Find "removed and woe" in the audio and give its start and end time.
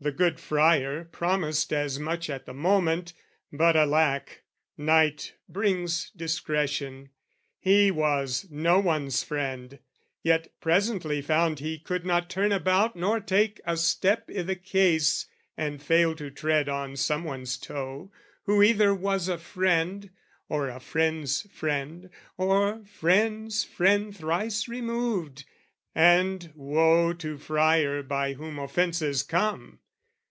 24.66-27.12